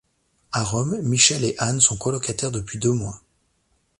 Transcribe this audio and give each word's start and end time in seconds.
A 0.51 0.63
Rome, 0.63 0.99
Michelle 1.03 1.43
et 1.43 1.53
Anne 1.59 1.79
sont 1.79 1.95
colocataires 1.95 2.49
depuis 2.49 2.79
deux 2.79 2.91
mois. 2.91 3.21